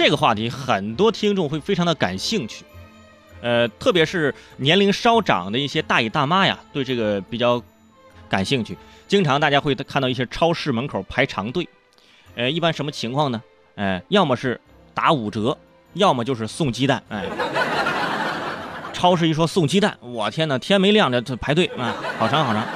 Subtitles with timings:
[0.00, 2.64] 这个话题很多听众会非常的感兴趣，
[3.42, 7.62] 呃，特别是年龄稍长的一些大爷大妈呀，对这个比较
[8.26, 8.78] 感兴趣。
[9.06, 11.68] 经常大家会看到一些超市门口排长队，
[12.34, 13.42] 呃，一般什么情况呢？
[13.76, 14.58] 哎，要么是
[14.94, 15.58] 打五折，
[15.92, 17.02] 要么就是送鸡蛋。
[17.10, 17.26] 哎，
[18.94, 22.66] 超市一说送鸡蛋，我天哪，天没亮就排队啊，好长好长。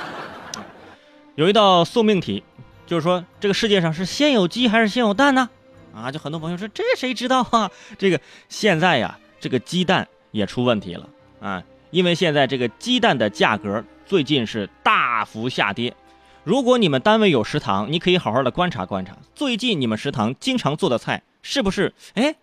[1.37, 2.45] 有一道送命题，
[2.87, 5.49] 就是说这个世界上是先有鸡还是先有蛋呢？
[5.95, 7.71] 啊就很多朋友说这谁知道啊？
[7.97, 11.09] 这个现在呀，这个鸡蛋也出问题了
[11.41, 15.95] 啊，因为现在这个鸡蛋的价格最近是大幅下跌。
[16.43, 21.95] 如果你们单位有食堂，你可以好好的观察观察，最近你们食堂经常做的菜是不是？
[22.15, 22.35] 哎，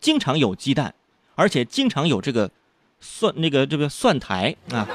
[0.00, 0.94] 经常有鸡蛋，
[1.34, 2.50] 而且经常有这个
[3.00, 4.86] 蒜那个这个蒜苔啊，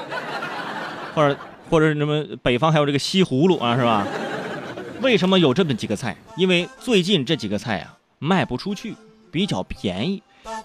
[1.14, 1.38] 或者
[1.68, 4.06] 或者什么北方还有这个西葫芦啊，是吧？
[5.00, 6.16] 为什么有这么几个菜？
[6.36, 8.94] 因为最近这几个菜啊卖不出去，
[9.30, 10.22] 比较便宜，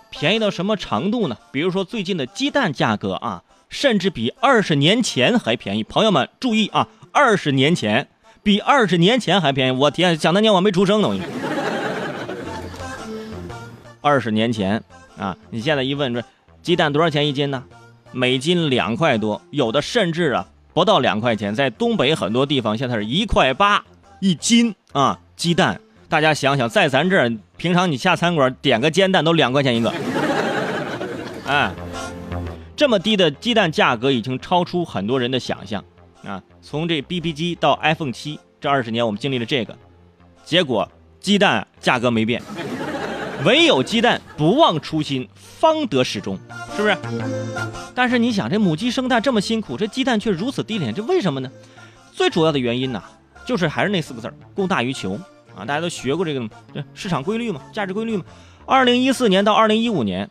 [0.10, 1.38] 便宜到什么程度呢？
[1.52, 5.84] 比如说最近的鸡蛋价格啊，甚至比二十年前还便宜。
[5.84, 8.08] 朋友们注意啊，二十年前
[8.42, 9.72] 比二十年前还便宜。
[9.72, 11.32] 我天，想当年我没出生呢，我跟你说。
[14.02, 14.84] 二十年前
[15.18, 16.24] 啊，你现在一问这
[16.62, 17.64] 鸡蛋多少钱一斤呢？
[18.12, 23.84] 每斤两块多，有的甚至啊不到两块钱，在东北很多地方现在是一块八。
[24.24, 29.94] 一斤啊，鸡蛋，大家想想，在咱这儿，平常你下餐馆点个煎蛋都两块钱一个，
[31.46, 31.70] 哎，
[32.74, 35.84] 这么低的鸡蛋价格已经超出很多人的想象
[36.24, 36.42] 啊！
[36.62, 39.78] 从这 BB 机到 iPhone 七，这二十年我们经历了这个，
[40.46, 42.42] 结果鸡蛋价格没变，
[43.44, 46.40] 唯有鸡蛋不忘初心，方得始终，
[46.78, 46.98] 是不是？
[47.94, 51.52] 但是你想，这母鸡生蛋这么辛苦，这鸡蛋却如此低廉，这为什么呢？
[52.14, 53.04] 最主要的原因呢？
[53.46, 55.14] 就是还是那四个字儿，供大于求
[55.56, 55.66] 啊！
[55.66, 56.50] 大家都学过这个
[56.94, 58.24] 市场规律嘛，价值规律嘛。
[58.66, 60.30] 二零一四年到二零一五年，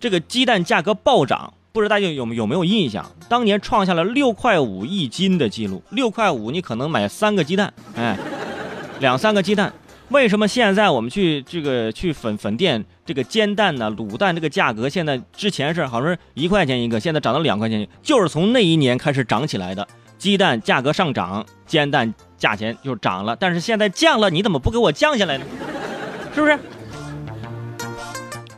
[0.00, 3.08] 这个鸡蛋价格暴涨，不知道大家有有没有印象？
[3.28, 8.18] 当年创下了六块五一斤的记录，六块五你可能买三个鸡蛋，哎，
[9.00, 9.72] 两三个鸡蛋。
[10.08, 13.90] 为什么现在我们去这个去粉粉店这个煎蛋呢？
[13.90, 19.86] 卤蛋这个价格现在之前是好像是一块钱一个，现在涨到两块钱，就是从那一年开始涨起来的。
[20.18, 22.12] 鸡蛋价格上涨，煎蛋。
[22.38, 25.44] 价钱就涨了，但是现在降了，你怎么不给我降下来呢？
[26.32, 26.56] 是不是？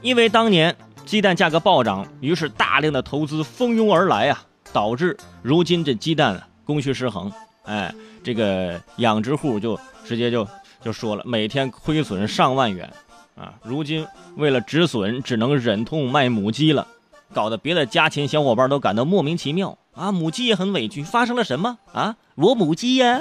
[0.02, 0.76] 因为当年
[1.06, 7.32] 鸡蛋价格暴涨，于是大量的投资蜂拥而来啊，导致如今这鸡蛋供需失衡。
[7.64, 7.90] 哎，
[8.22, 10.46] 这个养殖户就直接就
[10.82, 12.92] 就说了，每天亏损上万元
[13.36, 13.54] 啊！
[13.62, 14.06] 如今
[14.36, 16.86] 为了止损，只能忍痛卖母鸡了，
[17.32, 20.12] 搞得别的家禽小伙伴都感到莫名其妙啊！
[20.12, 22.16] 母鸡也很委屈，发生了什么啊？
[22.36, 23.20] 我母鸡呀！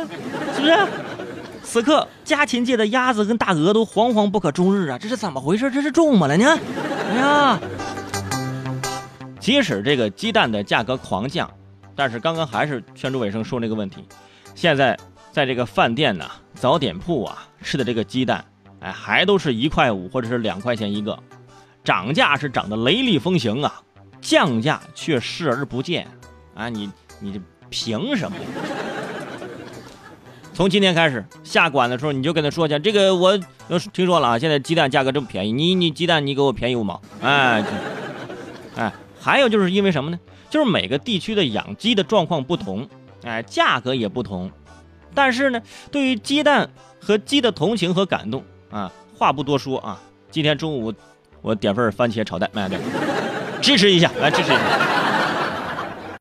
[0.55, 0.87] 是不是？
[1.63, 4.97] 此刻家禽界的鸭子跟大鹅都惶惶不可终日啊！
[4.97, 5.69] 这是怎么回事？
[5.69, 6.57] 这是中么了呢？
[7.09, 7.59] 哎呀！
[9.39, 11.49] 即使这个鸡蛋的价格狂降，
[11.95, 14.05] 但是刚刚还是圈住尾声说那个问题，
[14.53, 14.97] 现在
[15.31, 18.43] 在这个饭店呢、早点铺啊吃的这个鸡蛋，
[18.79, 21.17] 哎，还都是一块五或者是两块钱一个，
[21.83, 23.81] 涨价是涨得雷厉风行啊，
[24.21, 26.07] 降价却视而不见
[26.59, 26.67] 啊！
[26.67, 27.39] 你你这
[27.69, 28.37] 凭什么？
[30.53, 33.39] 从今天开始下馆的时候，你就跟他说去，这个我
[33.93, 37.63] 听说了啊，现在鸡蛋价格这么便宜，你你鸡蛋你给我便宜五毛，哎，
[38.75, 40.19] 哎，还有就是因为什么呢？
[40.49, 42.85] 就是每个地区的养鸡的状况不同，
[43.23, 44.51] 哎，价格也不同，
[45.15, 45.61] 但是呢，
[45.91, 46.69] 对于鸡蛋
[46.99, 49.97] 和鸡的同情和感动啊，话不多说啊，
[50.29, 50.93] 今天中午
[51.41, 52.77] 我点份番茄炒蛋，哎对，
[53.61, 54.98] 支持一下，来支持一下。